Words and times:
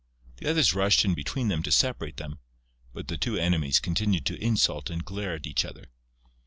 The 0.37 0.49
others 0.49 0.73
rushed 0.73 1.05
in 1.05 1.13
between 1.13 1.49
them 1.49 1.61
to 1.61 1.71
separate 1.71 2.17
them, 2.17 2.39
but 2.91 3.07
the 3.07 3.19
two 3.19 3.37
enemies 3.37 3.79
continued 3.79 4.25
to 4.25 4.43
insult 4.43 4.89
and 4.89 5.05
glare 5.05 5.35
at 5.35 5.45
each 5.45 5.63
other. 5.63 5.91